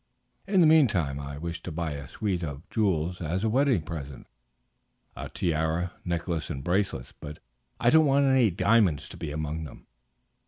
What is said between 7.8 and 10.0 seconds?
do not want any diamonds to be among them."